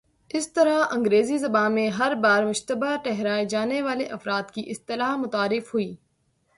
اس 0.31 0.53
طرح 0.53 0.79
انگریزی 0.91 1.37
زبان 1.37 1.73
میں 1.73 1.87
''ہر 1.89 2.15
بار 2.15 2.43
مشتبہ 2.43 2.95
ٹھہرائے 3.03 3.45
جانے 3.45 3.81
والے 3.81 4.05
افراد 4.09 4.51
"کی 4.51 4.63
اصطلاح 4.71 5.15
متعارف 5.15 5.73
ہوئی۔ 5.73 5.93